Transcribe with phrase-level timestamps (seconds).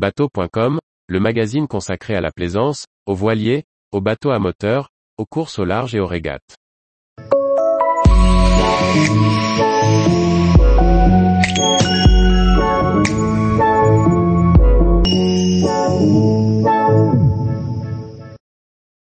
[0.00, 4.88] Bateau.com, le magazine consacré à la plaisance, aux voiliers, aux bateaux à moteur,
[5.18, 6.56] aux courses au large et aux régates.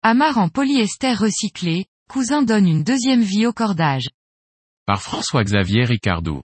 [0.03, 4.11] Amarre en polyester recyclé, cousin donne une deuxième vie au cordage.
[4.85, 6.43] Par François-Xavier Ricardou.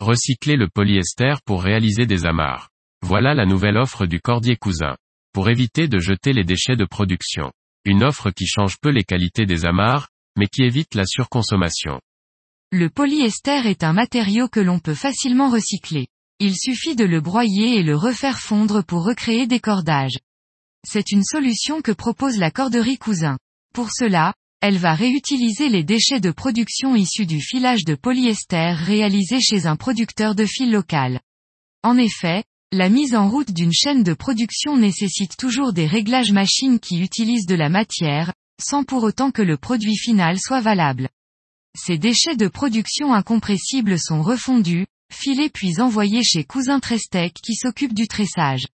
[0.00, 2.73] Recycler le polyester pour réaliser des amarres.
[3.06, 4.96] Voilà la nouvelle offre du cordier cousin.
[5.34, 7.52] Pour éviter de jeter les déchets de production.
[7.84, 10.08] Une offre qui change peu les qualités des amarres,
[10.38, 12.00] mais qui évite la surconsommation.
[12.72, 16.06] Le polyester est un matériau que l'on peut facilement recycler.
[16.40, 20.18] Il suffit de le broyer et le refaire fondre pour recréer des cordages.
[20.82, 23.36] C'est une solution que propose la corderie cousin.
[23.74, 29.42] Pour cela, elle va réutiliser les déchets de production issus du filage de polyester réalisé
[29.42, 31.20] chez un producteur de fil local.
[31.82, 36.80] En effet, la mise en route d'une chaîne de production nécessite toujours des réglages machines
[36.80, 41.08] qui utilisent de la matière, sans pour autant que le produit final soit valable.
[41.78, 47.94] Ces déchets de production incompressibles sont refondus, filés puis envoyés chez Cousin Trestec qui s'occupe
[47.94, 48.66] du tressage.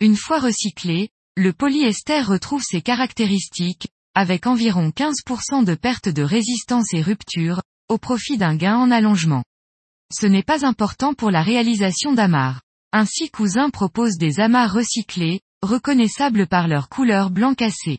[0.00, 6.92] Une fois recyclé, le polyester retrouve ses caractéristiques, avec environ 15% de perte de résistance
[6.92, 9.44] et rupture, au profit d'un gain en allongement.
[10.12, 12.63] Ce n'est pas important pour la réalisation d'amarres.
[12.96, 17.98] Ainsi Cousin propose des amarres recyclées, reconnaissables par leur couleur blanc cassé.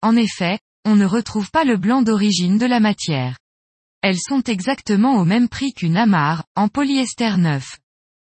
[0.00, 3.36] En effet, on ne retrouve pas le blanc d'origine de la matière.
[4.00, 7.78] Elles sont exactement au même prix qu'une amarre, en polyester neuf.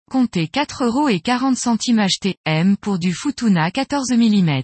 [0.09, 4.63] Comptez 4 euros et 40 centimes HTM pour du Futuna 14 mm.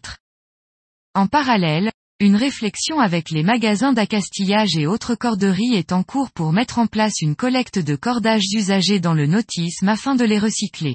[1.17, 1.91] En parallèle,
[2.21, 6.87] une réflexion avec les magasins d'accastillage et autres corderies est en cours pour mettre en
[6.87, 10.95] place une collecte de cordages usagés dans le nautisme afin de les recycler.